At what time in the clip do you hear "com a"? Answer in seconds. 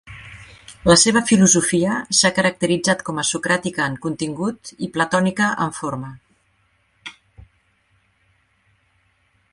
3.09-3.27